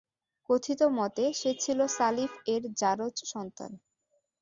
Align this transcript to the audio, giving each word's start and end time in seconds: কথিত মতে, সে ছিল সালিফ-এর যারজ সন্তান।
কথিত 0.49 0.81
মতে, 0.97 1.25
সে 1.33 1.51
ছিল 1.63 1.79
সালিফ-এর 1.97 2.63
যারজ 2.79 3.15
সন্তান। 3.31 3.71